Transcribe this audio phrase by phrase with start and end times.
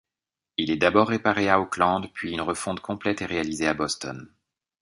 [0.57, 4.27] Il est d'abord réparé à Auckland puis une refonte complète est réalisée à Boston.